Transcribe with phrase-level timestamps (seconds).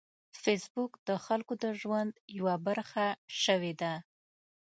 [0.41, 3.07] فېسبوک د خلکو د ژوند یوه برخه
[3.43, 3.93] شوې ده